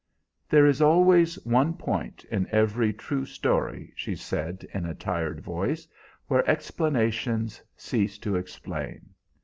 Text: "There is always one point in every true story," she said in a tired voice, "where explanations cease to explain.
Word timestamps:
"There 0.49 0.65
is 0.65 0.81
always 0.81 1.35
one 1.45 1.75
point 1.75 2.23
in 2.31 2.47
every 2.49 2.91
true 2.91 3.23
story," 3.23 3.93
she 3.95 4.15
said 4.15 4.65
in 4.73 4.87
a 4.87 4.95
tired 4.95 5.41
voice, 5.41 5.87
"where 6.25 6.49
explanations 6.49 7.61
cease 7.77 8.17
to 8.17 8.35
explain. 8.35 9.11